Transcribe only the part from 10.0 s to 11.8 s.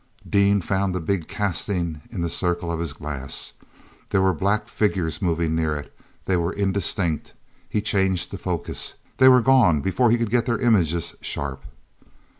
he could get their images sharp.